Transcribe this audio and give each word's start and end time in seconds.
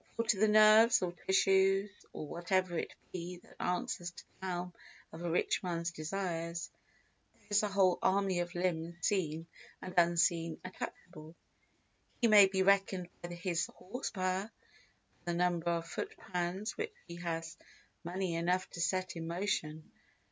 For 0.15 0.25
to 0.25 0.39
the 0.39 0.47
nerves 0.47 1.03
or 1.03 1.11
tissues, 1.11 1.91
or 2.11 2.27
whatever 2.27 2.75
it 2.75 2.91
be 3.13 3.37
that 3.37 3.55
answers 3.61 4.09
to 4.09 4.23
the 4.39 4.47
helm 4.47 4.73
of 5.13 5.21
a 5.21 5.29
rich 5.29 5.61
man's 5.61 5.91
desires, 5.91 6.71
there 7.35 7.47
is 7.51 7.61
a 7.61 7.67
whole 7.67 7.99
army 8.01 8.39
of 8.39 8.55
limbs 8.55 8.95
seen 9.05 9.45
and 9.79 9.93
unseen 9.95 10.59
attachable: 10.65 11.35
he 12.19 12.27
may 12.27 12.47
be 12.47 12.63
reckoned 12.63 13.09
by 13.21 13.29
his 13.29 13.67
horse 13.67 14.09
power—by 14.09 14.51
the 15.31 15.37
number 15.37 15.69
of 15.69 15.87
foot 15.87 16.17
pounds 16.17 16.75
which 16.75 16.95
he 17.07 17.17
has 17.17 17.55
money 18.03 18.33
enough 18.33 18.67
to 18.71 18.81
set 18.81 19.15
in 19.15 19.27
motion. 19.27 19.91